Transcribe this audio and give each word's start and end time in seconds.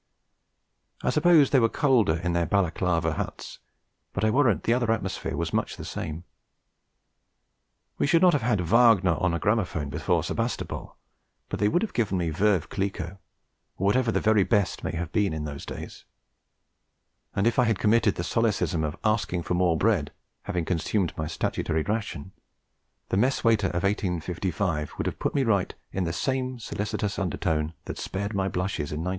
I 1.03 1.11
suppose 1.11 1.51
they 1.51 1.59
were 1.59 1.69
colder 1.69 2.17
in 2.17 2.33
their 2.33 2.47
Balaclava 2.47 3.13
huts, 3.13 3.59
but 4.13 4.25
I 4.25 4.31
warrant 4.31 4.63
the 4.63 4.73
other 4.73 4.91
atmosphere 4.91 5.37
was 5.37 5.53
much 5.53 5.77
the 5.77 5.85
same. 5.85 6.23
We 7.99 8.07
should 8.07 8.23
not 8.23 8.33
have 8.33 8.41
had 8.41 8.61
Wagner 8.61 9.13
on 9.19 9.31
a 9.35 9.37
gramophone 9.37 9.89
before 9.91 10.23
Sebastopol; 10.23 10.95
but 11.49 11.59
they 11.59 11.67
would 11.67 11.83
have 11.83 11.93
given 11.93 12.17
me 12.17 12.31
Veuve 12.31 12.67
Cliquot, 12.67 13.19
or 13.19 13.19
whatever 13.85 14.11
the 14.11 14.19
very 14.19 14.43
best 14.43 14.83
may 14.83 14.93
have 14.95 15.11
been 15.11 15.33
in 15.33 15.43
those 15.43 15.67
days; 15.67 16.03
and 17.35 17.45
if 17.45 17.59
I 17.59 17.65
had 17.65 17.77
committed 17.77 18.15
the 18.15 18.23
solecism 18.23 18.83
of 18.83 18.97
asking 19.03 19.43
for 19.43 19.53
more 19.53 19.77
bread, 19.77 20.11
having 20.45 20.65
consumed 20.65 21.13
my 21.15 21.27
statutory 21.27 21.83
ration, 21.83 22.31
the 23.09 23.17
mess 23.17 23.43
waiter 23.43 23.67
of 23.67 23.83
1855 23.83 24.93
would 24.97 25.05
have 25.05 25.19
put 25.19 25.35
me 25.35 25.43
right 25.43 25.75
in 25.91 26.05
the 26.05 26.11
same 26.11 26.57
solicitous 26.57 27.19
undertone 27.19 27.75
that 27.85 27.99
spared 27.99 28.33
my 28.33 28.47
blushes 28.47 28.91
in 28.91 29.01
1918. 29.03 29.09